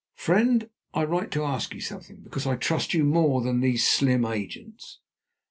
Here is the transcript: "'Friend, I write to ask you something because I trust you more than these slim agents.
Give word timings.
"'Friend, 0.15 0.67
I 0.95 1.03
write 1.03 1.29
to 1.33 1.43
ask 1.43 1.75
you 1.75 1.79
something 1.79 2.21
because 2.23 2.47
I 2.47 2.55
trust 2.55 2.91
you 2.95 3.03
more 3.03 3.39
than 3.43 3.59
these 3.59 3.87
slim 3.87 4.25
agents. 4.25 4.97